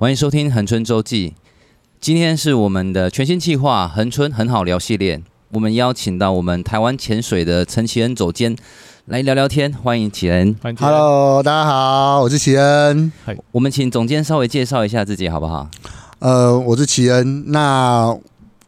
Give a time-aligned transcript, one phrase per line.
[0.00, 1.34] 欢迎收听恒春周记。
[2.00, 5.20] 今天是我们的全新计划“恒春很好聊”系列。
[5.50, 8.54] 我们邀请到我们台湾潜水的陈启恩总监
[9.06, 9.72] 来聊聊天。
[9.72, 10.54] 欢迎启恩。
[10.78, 13.10] Hello，大家好，我是启恩。
[13.50, 15.68] 我们请总监稍微介绍一下自己，好不好？
[16.20, 17.50] 呃，我是启恩。
[17.50, 18.16] 那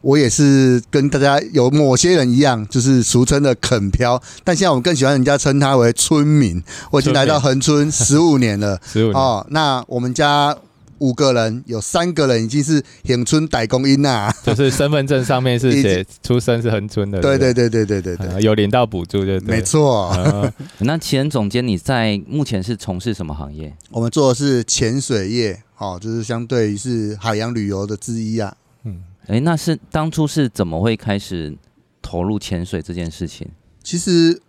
[0.01, 6.61] 我也是跟大家有某些人一样，就是俗称的垦漂，但现在我们更喜欢人家称他为村民。
[6.91, 9.47] 我已经来到恒春十五年了，十五年哦。
[9.51, 10.53] 那我们家。
[11.01, 17.19] 五个人，有三个人已经是恒春代工音呐，就是身份证上面是 写出生是恒春的。
[17.19, 19.57] 对对对对对对对，呃、有领到补助就对。
[19.57, 20.09] 没错。
[20.11, 23.75] 呃、 那启恩总监，你在目前是从事什么行业？
[23.89, 28.55] 我们做的是潜水业，哦，就是相对于是海洋旅游的之一啊。
[28.83, 31.57] 嗯，哎，那是当初是怎么会开始
[32.01, 33.47] 投入潜水这件事情？
[33.83, 34.39] 其实。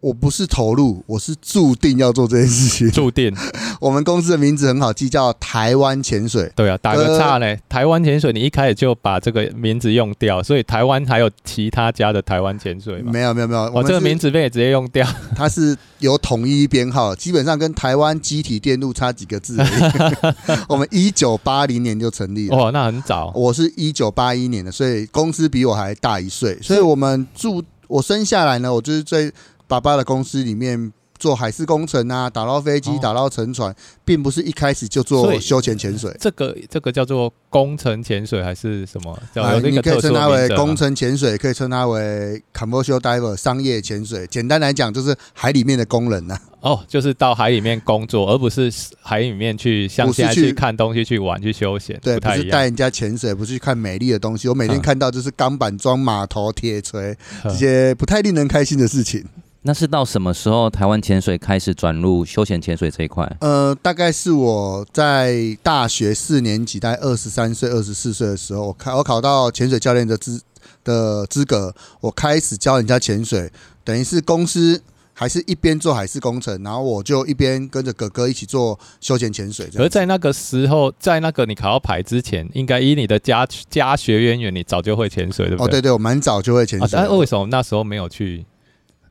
[0.00, 2.88] 我不是投入，我是注定要做这件事情。
[2.90, 3.34] 注定，
[3.80, 6.52] 我们公司的名字很好记，叫台湾潜水。
[6.54, 7.56] 对啊，打个岔呢。
[7.68, 13.10] 台湾潜水，你一开始就把这个名字用掉，所以台湾还有其他家的台湾潜水吗？
[13.12, 15.04] 没有没有没有，我这个名字被直接用掉。
[15.34, 20.56] 它是有统一编号，基本上跟台湾机体电路差几个字而已。
[20.70, 22.56] 我们一九八零年就成立了。
[22.56, 23.32] 哇，那很早。
[23.34, 26.56] 我是一九八一年的，所以公司比我还大一岁。
[26.62, 29.32] 所以我们住我生下来呢，我就是在。
[29.68, 36.16] 爸爸的公司里面做海事工程啊，打捞飞机、打捞沉船，并不是一开始就做休闲潜水。
[36.20, 39.18] 这个这个叫做工程潜水还是什么？
[39.34, 44.26] 叫有你可以称它为工程潜水，可以称它为 commercial diver 商业潜水。
[44.28, 46.40] 简单来讲，就是海里面的工人呐、啊。
[46.60, 51.98] 哦，就是到海里面工作，而不是海里面去像现在去看东西、去玩、去休闲。
[52.00, 54.48] 对，不是带人家潜水，不是去看美丽的东西。
[54.48, 59.24] 我每天看到就是钢板桩、码头、铁锤这些不太令人开心的事情。
[59.68, 63.30] 那是到什么时候台湾潜水开始转入休闲潜水这一块？
[63.42, 70.40] 呃，大概是我在大学四年级，大概二十三岁、二十四岁的时候，我考我考到潜水教练的资
[70.82, 73.52] 的资格，我开始教人家潜水，
[73.84, 74.82] 等于是公司
[75.12, 79.68] 还是一边做海事工程，然后我就一边跟着哥哥一起做休闲潜水。
[79.76, 85.66] 而在那个时候，在那个你考到牌之前，应该以你的家家学渊源，你早就会潜水，对不对？
[85.66, 86.88] 哦，对对，我蛮早就会潜水。
[86.90, 88.46] 但、啊、为什么那时候没有去？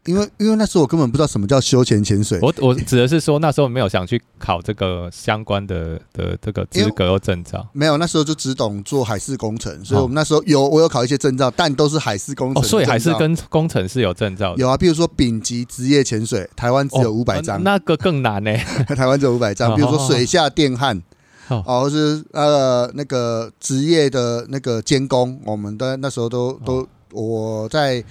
[0.07, 12.63] 因为因为那时候我根本不知道什么叫休闲潜水，我我指的是说那时候没有想去考这个相关的的这个资格和证照，没有，那时候就只懂做海事工程，所以我们那时候有我有考一些证照，但都是海事工程。
[12.63, 14.61] 哦，所以海事跟工程是有证照的。
[14.61, 18.55] 有啊，比如说丙级职业潜水，台湾只有五百张，那个更难呢。
[18.95, 21.01] 台湾只有五百张，比如说水下电焊，
[21.49, 28.01] 哦，或是呃那个职业的那个监工，我们的那时候都都我在。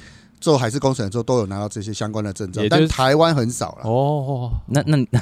[0.41, 3.91] 做海事工程的时候都有拿到这些相关的证照，就是、但台湾很少了。
[3.91, 5.21] 哦，那那那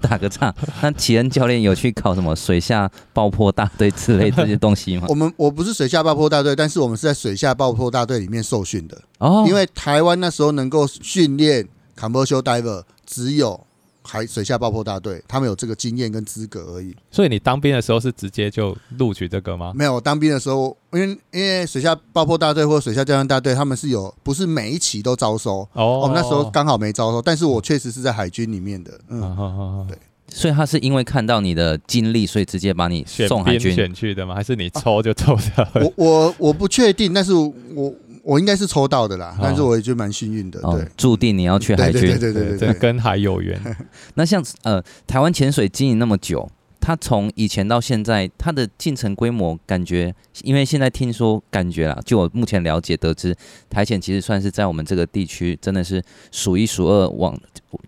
[0.00, 5.06] 打个岔， 那启恩教练有去考什么水下爆破大队之类这些东西吗？
[5.08, 9.00] 我们我不是水下爆破大队，但是我们是在水下爆破大队里面受训的。
[9.18, 11.68] 哦，因为台湾那时候能够训练
[11.98, 13.66] commercial diver 只有。
[14.06, 16.94] 海水下爆破大队，他们有这个经验跟资格而已。
[17.10, 19.72] 所以你当兵的时候是直接就录取这个吗？
[19.74, 25.68] 没有，我当兵的时候，因为因为水下爆破大队或水下教练大队，他们是有不是每一期都招收。
[25.72, 28.98] 哦，我们那时候刚好没招收，但是我确实是在海军里面的。
[29.08, 29.98] 嗯，对。
[30.28, 34.34] 所以他是因为看到你的经历，所以直接把你送海军选去的吗？
[34.34, 35.70] 还是你抽就抽到、啊？
[35.74, 37.94] 我我我不确定，但是我。
[38.26, 40.60] 我应该是抽到的啦，但是我也觉得蛮幸运的。
[40.60, 43.56] 对，注定你要去海军，对对对对，跟海有缘。
[44.14, 46.50] 那像呃，台湾潜水经营那么久，
[46.80, 53.32] 它从以前到现在，它的进程规模感觉，因为现在听说感觉啦，就我目前了解得知，
[53.70, 57.38] 台潜其实算是在我们这个地区真的是数一数二往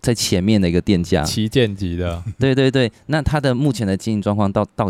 [0.01, 2.23] 在前面的一个店家，旗舰级的。
[2.39, 4.89] 对对对，那它的目前的经营状况到到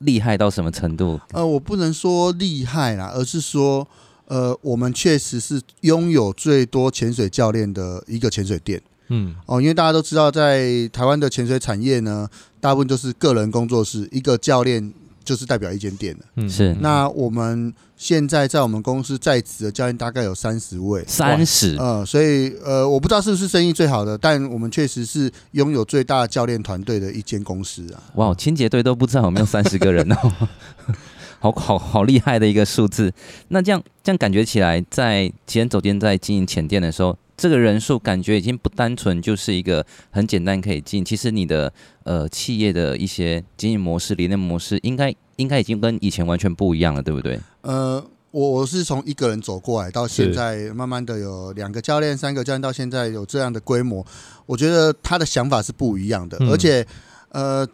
[0.00, 1.20] 厉害到什么程度？
[1.30, 3.86] 呃，我不能说厉害啦，而是说。
[4.30, 8.80] 呃，我们确实是拥有最多潜水教练的一个潜水店。
[9.08, 12.28] 嗯，哦，因为大家都知道，在台湾的潜水产业呢，
[12.60, 14.94] 大部分都是个人工作室，一个教练
[15.24, 16.24] 就是代表一间店的。
[16.36, 16.72] 嗯，是。
[16.80, 21.74] 那我们现在在我们公司在职的教练大概有三十位，三十。
[21.76, 27.98] 呃，所以呃，我不知道是不是生意最好的，但我们确实是拥有最大教练团队的一间公司啊。
[28.14, 30.16] 哇，清洁队都不知道有没有三十个人哦。
[31.40, 33.10] 好好好厉害的一个数字，
[33.48, 41.72] 那这样这样感觉起来，在启恩总监在经营前店的时候，这个人数感觉已经不单纯就是一个很简单可以进，其实你的
[42.04, 47.40] 呃企业的一些经营模式、理念模式，应该应该已经跟以前完全不一样了，对不对？
[47.62, 54.04] 呃，我我是从一个人走过来，到现在慢慢的有两个教练、三个教练，到现在有这样的规模，
[54.44, 56.86] 我觉得他的想法是不一样的，嗯、而且
[57.30, 57.66] 呃。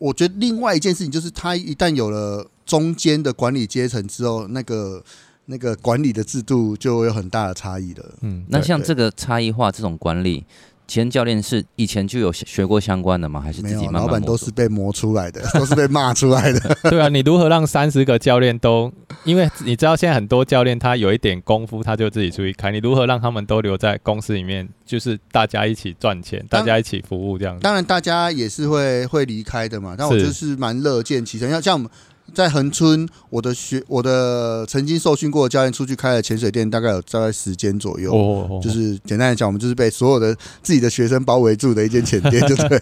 [0.00, 5.02] 我觉得另外一件事情就是，他一旦有了中间的管理阶层之后，那个
[5.46, 8.04] 那个管理的制度就有很大的差异了。
[8.20, 10.44] 嗯，那像这个差异化这种管理。
[10.90, 13.42] 前教练是以前就有学过相关的吗？
[13.42, 14.06] 还是自己慢慢没有？
[14.06, 16.76] 老板都是被磨出来的， 都是被骂出来的。
[16.88, 18.90] 对啊，你如何让三十个教练都？
[19.24, 22.72] 因为你知道现在很多教练他有一点功夫，他就自己出去开。
[22.72, 24.66] 你如何让他们都留在公司里面？
[24.86, 27.60] 就是大家一起赚钱，大家一起服务这样子。
[27.60, 29.94] 当然，大家也是会会离开的嘛。
[29.98, 31.50] 但我就是蛮乐见其成。
[31.50, 31.90] 要像我们。
[32.34, 38.12] 在恒春，我的学我的曾经受训过的教练出去开了潜水店，大概有大概十间左右。
[38.14, 42.80] 哦，就是简单来讲，我们就是被所有的自己的学生包围住的一间潜店， 就对。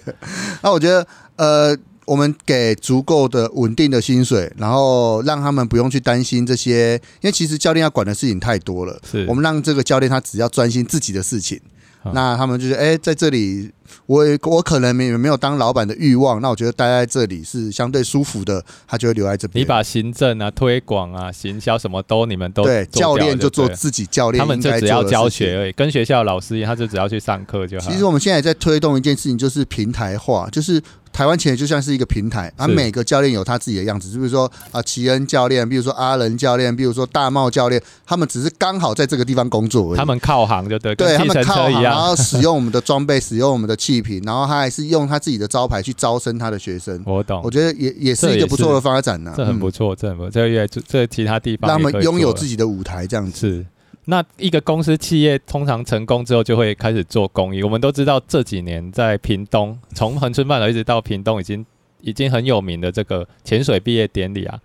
[0.62, 1.06] 那我觉得，
[1.36, 9.00] 呃，我们给足够的稳定的薪水，然后让他们不用去担心这些，因为其实教练要管的事情太多了。
[9.10, 11.60] 是我们让这个教练他只要专心自己的事情。
[12.12, 13.68] 那他们就是哎，在这里，
[14.06, 19.62] 我我可能没没有当老板的欲望，那我觉得待在这里是相对舒服的，他就会留在这边。
[19.62, 27.90] 你把行政啊、推广啊、行销什么都你们都对，教练就做自己教练，他们就只要教学而已，跟学校老师一样，他就只要去上课就好。
[27.90, 30.82] 其实我们现在在推动一件事情，就是平台化，就是。
[31.12, 39.96] 台湾其实就像是一个平台，啊，每个教练有他自己的样子，就比如说啊，奇恩教练，比如说阿仁教练，比如说大茂教练，他们只是刚好在这个地方工作而已。
[39.96, 47.00] 他们靠行就对，对，他们靠行，然后使用我们的装备，使用我们的气瓶，然后他还是用他自己的招牌去招生他的学生。
[47.06, 53.38] 我懂，我觉得也也是一个不错的发展呢、啊，这很不错，这很不错，这个月这其他地方让他们拥有自己的舞台，这样子。
[53.38, 53.66] 是。
[54.06, 57.62] 那一个公司企业通常成功之后，就会开始做公益。
[57.62, 61.64] 我们都知道这几年在屏东，从恒春半岛一直到屏东，已经。
[62.02, 64.56] 已经很有名的这个潜水毕业典礼啊，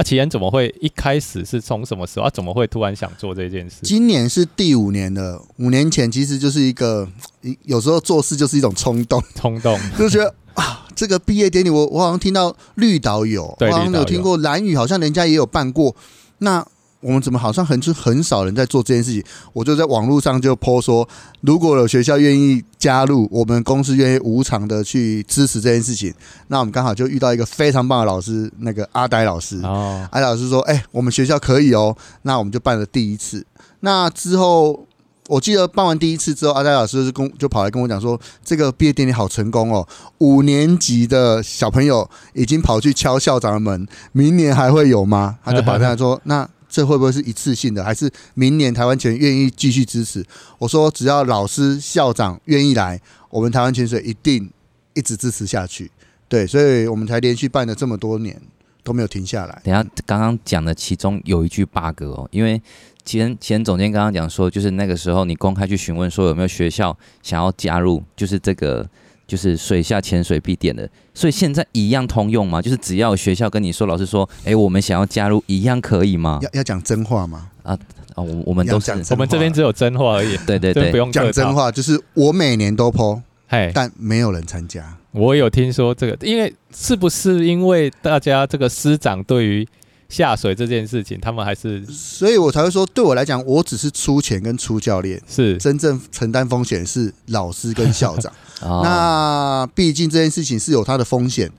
[0.00, 2.30] 啊，奇恩怎么会一开始是从什么时候啊？
[2.30, 3.76] 怎么会突然想做这件事？
[3.82, 7.06] 今年是第五年了，五年前其实就是一个，
[7.64, 15.94] 有时候做事就是一种冲动，冲动 就觉得啊，这个毕业典礼我我好像听到绿岛有，对，我好像有听过蓝雨，好像人家也有办过，
[16.38, 16.66] 那。
[17.00, 19.24] 我们怎么好像很很少人在做这件事情？
[19.54, 21.08] 我就在网络上就 po 说，
[21.40, 26.12] 如果有学校愿意加入，我们公司愿意无偿的去支持这件事情。
[26.48, 29.58] 那我们刚好就遇到一个非常棒的老师，那个阿呆老师。
[29.62, 33.46] 哦，阿呆老师说：“哎，我们学校可以哦。”那我们就办了第一次。
[33.80, 34.86] 那之后，
[35.28, 39.88] 我记得办完第一次之后，阿呆老师就跟就跑来跟我讲说：“这个毕业典礼好成功哦，
[40.18, 50.24] 五年级的小朋友已经跑去敲校长的门，明年还会有吗？”他就跑上来说：“那。”这会不会是一次性的，还是明年台湾潜愿意继续支持？
[50.56, 54.48] 我说只要老师、校长愿意来，我们台湾泉水一定
[54.94, 55.90] 一直支持下去。
[56.28, 58.40] 对，所以我们才连续办了这么多年
[58.84, 59.60] 都没有停下来。
[59.64, 62.62] 等下刚刚讲的其中有一句 bug 哦，因为
[63.04, 68.88] 前前总监刚刚讲说，就是那个时候你公开去询问说有没有学校想要加入，就是这个。
[69.30, 72.60] 就是水下潜水必点的，所以现在一样通用吗？
[72.60, 76.40] 就是只要学校跟你说，老师说，哎、欸，我们想要加入，一样可以吗？
[76.42, 77.48] 要要讲真话吗？
[77.62, 77.78] 啊
[78.16, 80.36] 啊，我我们都是，我们这边只有真话而已。
[80.38, 84.96] 对对对，不用讲真话，就是我每年都 po，嘿，但没有人参加。
[85.12, 89.66] 我有听说这个，因为是不是因为大家这个师长对于
[90.10, 98.30] 下水这件事情，他们还是，所以我才会说，对我来讲，我只是出钱跟出教练，是真正承担风险是老师跟校长。
[98.60, 101.50] 那毕竟这件事情是有它的风险。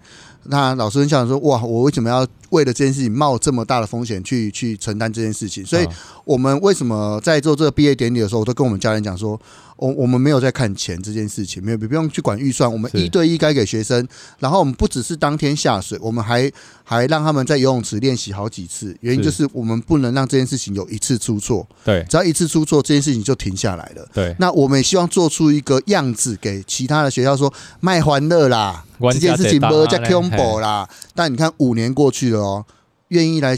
[0.44, 5.86] 那老师跟校长说：“哇，我为什么要为了这件事情冒这么大的风险去去承担这件事情？”所以，
[6.24, 9.38] 我们为什么在做这个毕业典礼的时候，我都跟我们家人讲说。
[9.78, 14.08] 我我们没有在看钱这件事情，没有不用去管预算，我们一对一该给学生。
[14.38, 16.52] 然后我们不只是当天下水，我们还
[16.84, 18.96] 还让他们在游泳池练习好几次。
[19.00, 21.68] 原因就是我们不能让这件事情有一次出错。
[21.84, 24.08] 对，只要一次出错，这件事情就停下来了。
[24.14, 30.88] 对，那我们也希望做出一个样子给其他的学校说卖欢乐啦，这件事情不叫恐怖啦。
[31.16, 32.66] 但你看五年过去了哦，
[33.10, 33.58] 愿意来，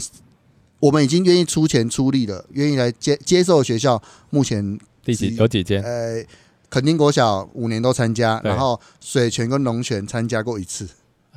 [0.80, 4.78] 我们已经愿意出钱出力了，愿意来接接受学校目前。
[5.04, 5.82] 第几有几间？
[5.82, 6.24] 呃，
[6.70, 10.88] 垦丁国小五年都参加，然后水泉跟龙泉参加过一次。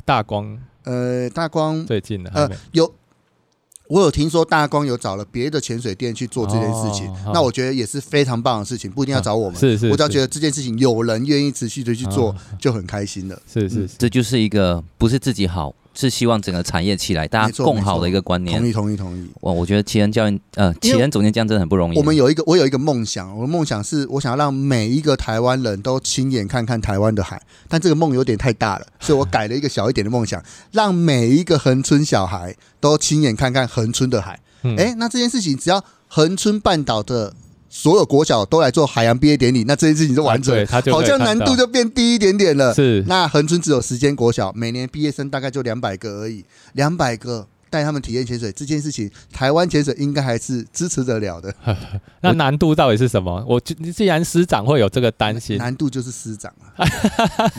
[0.05, 2.89] 大光，呃，大光最近的，呃，有
[3.89, 13.41] 我有听说大光有找了别的潜水店去做这件事情，哦、那我觉得也是非常棒的事情，不一定要找我们，啊、是是，是，我只要觉得这件事情有人愿意持续的去做，就很开心了。
[13.51, 15.75] 是是，是，这就是一个不是自己好。
[15.99, 18.59] 是希望整个产业起来，大家共好的一个观念。
[18.59, 19.27] 同意，同意，同意。
[19.41, 21.97] 哇我觉得奇恩教练，呃，奇恩总监这样真的很不容易。
[21.97, 34.33] 我们有一个，我有一个梦想，我的梦想是我想要让每一个台湾人都亲眼看看台湾的海，但这个梦有点太大了， 所以我改了一个小一点的梦想，让每一个恒春小孩都亲眼看看恒春的海。
[34.33, 37.33] 哎、嗯欸，那这件事情只要恒春半岛的
[37.69, 42.73] 所有国小都来做海洋毕业典礼，那这件事情就完成，他就好像难度就变低一点点了。
[42.73, 47.47] 是，那恒春只有十间国小，每年毕业生大概就两百个而已，两百个。
[47.69, 51.53] 带他们体验潜水这件事情，台湾潜水应该还是支持得了的。
[52.23, 53.43] 那难度到底是什么？
[53.45, 56.87] 我既然师长会有这个担心，难度就是师长啊，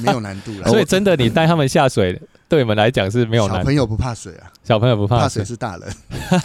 [0.02, 0.68] 没有难度了。
[0.72, 2.18] 所以真的，你带他们下水，
[2.50, 3.58] 对你们来讲是没有难。
[3.58, 5.88] 小朋友不怕水啊，小朋友不怕水，怕水是大人。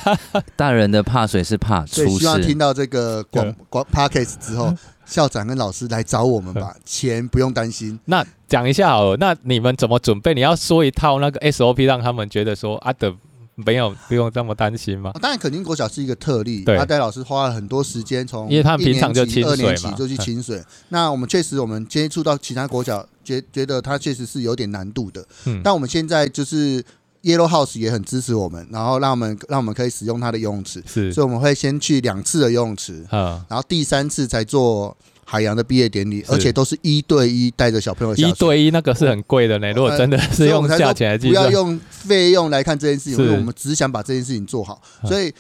[0.56, 2.04] 大人的怕水是怕出事。
[2.04, 4.74] 所以希望听到这个广广 Podcast 之后，
[5.06, 8.00] 校长跟老师来找我们吧，钱不用担心。
[8.06, 10.34] 那讲一下哦，那你们怎么准备？
[10.34, 13.14] 你要说一套那个 SOP，让他们觉得说啊的。
[13.56, 15.12] 没有，不用这么担心吗？
[15.22, 16.64] 当然，肯定国小是一个特例。
[16.64, 20.64] 对，阿呆老师花了很多时间，从因为他们平常就清水嘛，就去清水。
[20.90, 25.24] 那我们确实，我们接触到其他国小，觉觉得它确实是有点难度的。
[25.46, 25.62] 嗯。
[25.64, 26.84] 但我们现在就是
[27.22, 30.84] Yellow House 也很支持我们，然后让我们让我们可以使用它的游泳池。
[30.88, 31.14] 是。
[31.14, 34.98] 所以我们会先去两次的游泳池，然后第三次才做。
[35.26, 38.16] 海洋的毕业典礼，而且都是一对一带着小朋友。
[38.16, 39.72] 一对一那个是很贵的呢。
[39.72, 44.82] 如果真的是用价钱来计算，不要用费用来看这件事情，因为我们只想把这件事情做好。
[45.06, 45.34] 所以，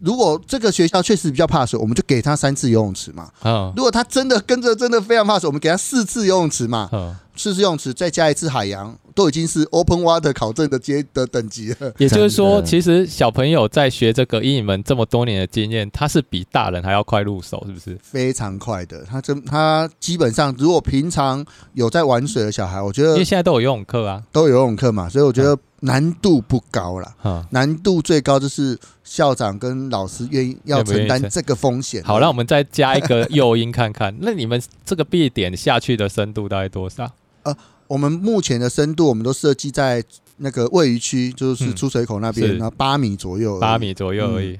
[0.00, 3.30] 如果这个学校确实比较怕水，我们就给他三次游泳池嘛。
[3.76, 6.88] 如果他真的跟着真的非常怕水，我们给他四次游泳池嘛。
[7.36, 8.96] 四次游泳池再加一次海洋。
[9.14, 11.92] 都已经是 Open Water 考证的阶的等级了。
[11.98, 17.96] 也就是说，其实小朋友在学这个，以你们这么多年的经验，他是比大人还要快入手，是不是？
[18.02, 19.04] 非常快的。
[19.04, 21.44] 他真他基本上，如果平常
[21.74, 27.14] 有在玩水的小孩，我觉得因为现在都有游泳课啊，都有游泳课嘛，所以我觉得难度不高了。
[27.24, 32.02] 嗯，难度最高就是校长跟老师愿意要承担这个风险。
[32.02, 37.08] 好，那我们再加一个诱因看看， 那你们这个 B 点下去的深度大概多少？
[37.44, 37.56] 呃。
[37.94, 40.02] 我们目前的深度，我们都设计在
[40.38, 44.58] 那个位于区，就是出水口那边，那八米左右，八米左右而已。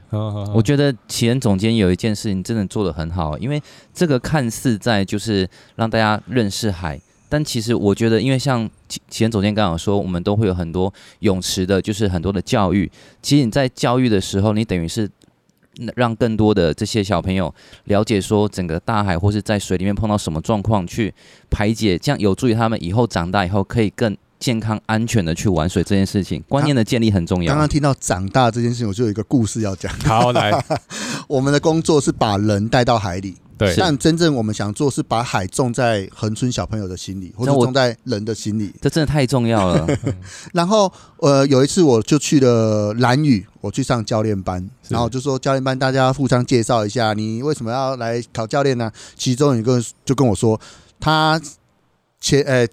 [0.54, 3.60] 我觉得奇恩总监有一件事情真的做得很好，因为
[3.92, 12.88] 这个看似在就是让大家认识海，但其实我觉得，因为像奇奇恩总监刚刚说，我们都会有很多泳池的，就是很多的教育。
[13.20, 15.10] 其实你在教育的时候，你等于是。
[15.96, 17.52] 让更多的这些小朋友
[17.84, 21.12] 了解说，整个大海或是在水里面碰到什么状况，去
[21.50, 26.42] 排解，这样有助于他们以后长大以后可以更健康、安全的去玩水这件事情。
[26.48, 27.50] 观念的建立很重要。
[27.50, 29.92] 刚刚听到长大这件事情，我就有一个故事要讲。
[30.00, 30.52] 好，来，
[31.28, 33.36] 我们的工作是把人带到海里。
[33.56, 39.86] 对，但真正我们想做是把海种在恒春小朋友的心里，或者种在人的心里，这真的太重要了。
[40.52, 48.92] 然后呃，有一次我就去了兰屿，我去上教练班，然后就说教练班大家互相介绍一下，你为什么要来考教练呢？
[49.16, 50.60] 其中一个就跟我说，
[51.00, 51.40] 他
[52.20, 52.68] 前呃。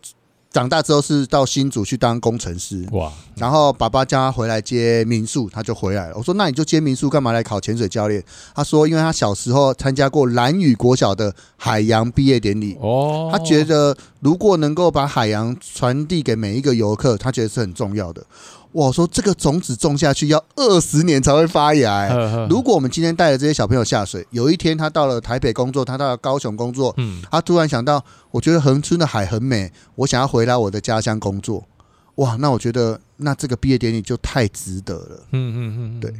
[0.53, 3.10] 长大之后是到新竹去当工程师，哇！
[3.38, 6.17] 然后爸爸叫他回来接民宿，他就回来了。
[6.17, 8.21] 我说：“那你就接民宿，干嘛来考潜水教练？”
[8.53, 18.25] 他说：“因为他小时候参加过蓝屿国小的海洋毕业典礼，哦，他觉得如果能够把海洋传递给每一个游客，他觉得是很重要的。”
[18.74, 22.48] 我说这个种子种下去要二十年才会发芽，欸。
[22.50, 26.96] 如果我们今天带着这些小朋友下水，有一天他到了台北工作，他到了高雄工作，
[27.30, 28.01] 他突然想到，
[28.32, 31.68] 我觉得恒春的海很美，我想要回来我的家乡工作。
[32.16, 35.20] 哇，那我觉得那这个毕业典礼就太值得了。
[35.34, 36.13] 嗯嗯嗯，对。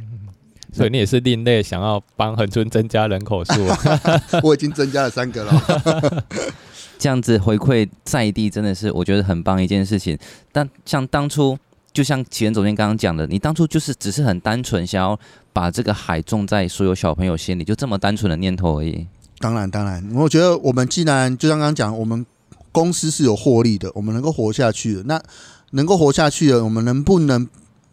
[0.74, 3.52] 所以你也是另类，想要帮恒春增加人口数。
[4.42, 6.24] 我已经增加了三个了。
[7.02, 10.16] 这样子回馈在地，真的是我觉得很棒一件事情。
[10.52, 11.58] 但像当初。
[11.94, 15.20] 就像奇恩总监刚刚讲的，你当初就是只是很单纯想要
[15.52, 19.06] 把这个海种在所有小朋友心里，就这么单纯的念头而已。
[19.40, 22.24] 当然，当然，我觉得我们既然就像刚刚讲，我们
[22.72, 25.22] 公司是有获利的，我们能够活下去的，那
[25.72, 27.46] 能够活下去的，我们能不能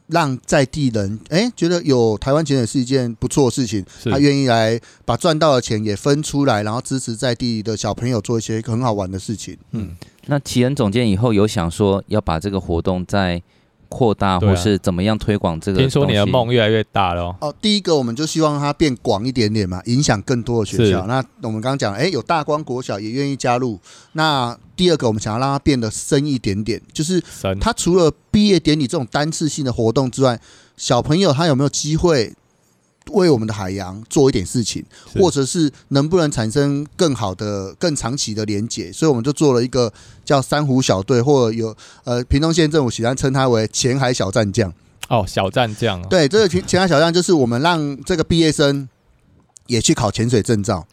[0.09, 9.57] 让在地人哎、欸、觉得有台湾潜水是一件不错的事情，他愿意来把赚到的钱也分出来，然后支持在地的小朋友做一些很好玩的事情。
[9.71, 9.95] 嗯，
[10.27, 13.41] 那奇恩总监以后有想说要把这个活动在。
[13.89, 15.79] 扩大或是怎么样推广这个？
[15.79, 17.53] 听说你的梦越来越大了哦。
[17.61, 21.05] 第一个我们就希望它变广一点点嘛，影响更多的学校。
[21.07, 23.79] 那我们刚刚讲，哎，有大光国小也愿意加入。
[24.13, 27.21] 那第二个，我们想要让它变得深一点点，就是
[27.59, 30.39] 它除了毕业典礼这种单次性的活动之外，
[30.77, 32.33] 小朋友他有没有机会？
[33.11, 34.83] 为我们的海洋做一点事情，
[35.15, 38.91] 或者是能不能产生更好的、更长期的连结？
[38.91, 39.91] 所以我们就做了一个
[40.23, 44.73] 叫“珊瑚小队”，或者有呃，屏东县政府喜欢称它为“前海小战将”。
[45.09, 46.01] 哦，小战将。
[46.09, 48.87] 对，这个前前海小将就是我们让这个毕业生
[49.67, 50.85] 也去考潜水证照。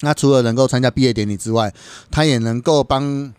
[0.00, 1.72] 那除了能够参加毕业典礼之外，
[2.10, 3.32] 他也能够帮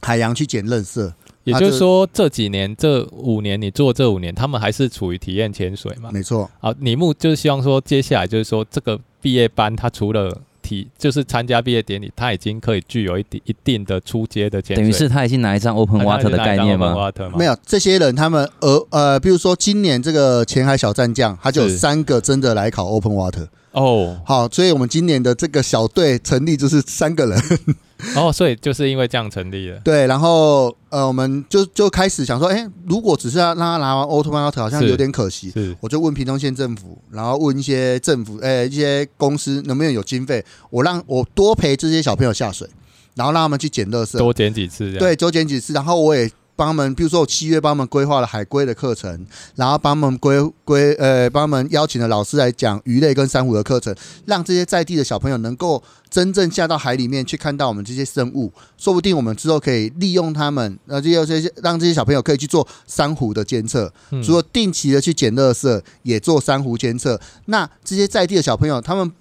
[0.00, 1.12] 海洋去捡垃圾。
[1.44, 6.10] 也就是说，这几年、这五年，你做这五年，他们还是处于体验潜水嘛？
[6.12, 6.50] 没错。
[6.58, 17.12] 好，你目就是希望说，接下来就是说，这个毕业班，他除了体就是参加毕业典礼，他已经可以具有一定一定的出阶的潜水，等于是他已经拿一张 Open Water 的概念吗？
[17.36, 23.46] 没有，这些人他们呃呃，比如说今年这个前海小战将，他就有三个真的来考 Open Water。
[23.74, 27.42] 哦，好，所以我们今年的这个小队成立就是三个人。
[28.16, 29.78] 哦，所以就是因为这样成立了。
[29.84, 35.50] 对，然后呃，我们就就开始想说，哎，如果只是要让他拿完 Open Water，好像有点可惜。
[35.50, 42.68] 是，我就问屏东县政府，然后问一些政府，哎，一些公司能不能有经费，我让我多陪这些小朋友下水，
[43.14, 44.92] 然后让他们去捡垃圾，多捡几次。
[44.98, 46.30] 对，多捡几次，然后我也。
[46.56, 53.94] 帮他们，比如说我七月帮他们规划了海龟的课程，然后帮他们规规呃，帮他们邀请了老师来讲鱼类跟珊瑚的课程，
[54.26, 63.92] 让这些在地的小朋友能够真正下到海里面去看到我们这些生物，说不定我们之后可以利用他们，那，这些这些让这些小朋友可以去做珊瑚的监测，
[64.22, 67.20] 除了定期的去捡垃圾，也做珊瑚监测。
[67.46, 69.12] 那这些在地的小朋友，他们。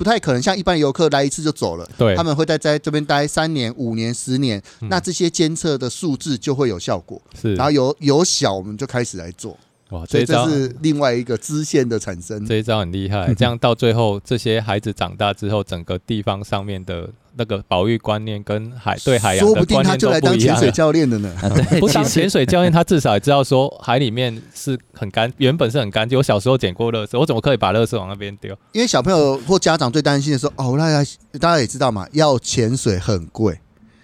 [0.00, 7.20] 不太可能像一般游客来一次就走了，对，他们会在在这边待三年、五年、十年，嗯、那这些监测的数字就会有效果。
[7.38, 9.54] 是，然后有有小，我们就开始来做。
[9.90, 12.44] 哇，这这是另外一个支线的产生。
[12.46, 17.08] 这一招很厉害，这样到最后这些孩子长大之后，整个地方上面的。
[17.36, 21.32] 那个保育观念跟海对海洋的观念都不一样，说不定他就来当潜水教练的呢。
[21.54, 26.18] 对， 不当潜水教练，他至少也知道说海里面是很干，原本是很干净。
[26.18, 28.50] 我小时候捡过垃圾，我怎么可以把垃圾往那边丢？
[28.72, 33.60] 因为小朋友或家长最担心的时候，哦，大家大家也知道嘛，要潜水很贵。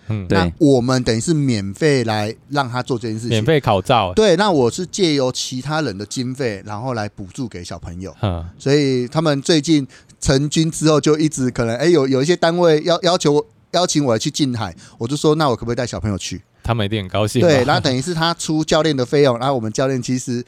[0.08, 4.12] 嗯，那我们等于是免费来让他做这件事情，免费考照。
[4.14, 8.14] 对，那我是借由其他人的经费，然后来补助给小朋友。
[8.22, 9.86] 嗯，所以他们最近。
[10.18, 16.40] 成军之后就一直可能哎、欸、有有一些单位要要求我邀请我来去近海，我就说那我可不可以带小朋友去？
[16.64, 17.40] 他们一定很高兴。
[17.40, 20.42] 对，那等于是他出教练的费用，然后我们教练其实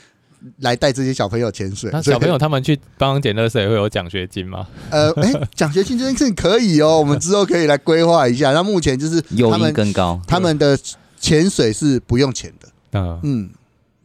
[0.58, 1.90] 来带这些小朋友潜水。
[1.92, 4.66] 那小朋友他们去帮忙捡垃圾也会有奖学金吗？
[4.90, 8.52] 呃，哎、欸，奖学金这件事情可以哦，我们之后可以来规划一下。
[8.52, 10.78] 那目前就是 他们更高，他们的
[11.18, 12.68] 潜水是不用钱的。
[12.92, 13.50] 嗯嗯，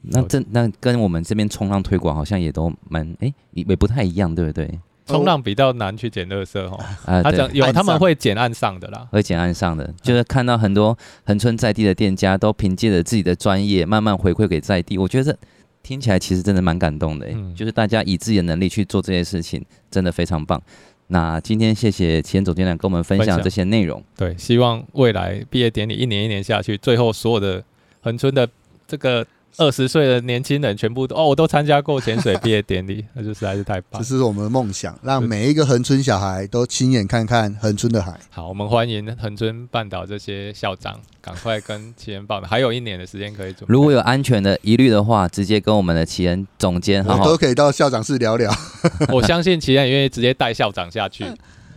[0.02, 4.80] 那这那跟我们这边冲浪推广好像也都蛮哎也不太一样，对不对？
[5.06, 14.98] 冲浪比较难去捡垃圾哦，啊，他讲有他们会捡岸上的啦，会捡岸上的，就是看到很多恒春在地的店家都凭借着自己的专业，慢慢回馈给在地。
[14.98, 15.38] 我觉得
[15.84, 20.60] 听起来其实真的蛮感动的，嗯，就是大家以自己的能力去做这些事情，真的非常棒。
[21.08, 24.04] 那今天谢谢奇恩总监长跟我们分享这些内容。
[24.18, 27.64] 对，希望未来毕业典礼一年一年下去，最后所有的
[28.02, 28.50] 恒春的
[28.88, 29.28] 这个。
[29.58, 34.02] 二十岁的年轻人全部都哦，我都参加过潜水毕业典礼， 那就实在是太棒。
[34.02, 38.20] 这是我们的梦想，让每一个恒春小孩都亲眼看看恒春的海。
[38.30, 43.66] 好，我们欢迎恒春半岛这些校长，赶快跟奇恩报名，还有一年的时间可以准备。
[43.68, 48.52] 如果有安全的疑虑的话，直接跟我们的奇恩总监好好，都可以到校长室聊聊。
[49.14, 51.24] 我相信奇恩愿意直接带校长下去，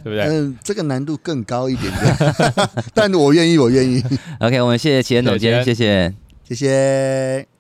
[0.03, 0.23] 对不对？
[0.25, 2.17] 嗯，这个难度更高一点点，
[2.95, 4.03] 但我愿意，我愿意。
[4.41, 7.56] OK，我们谢谢奇恩总监，谢谢，谢谢。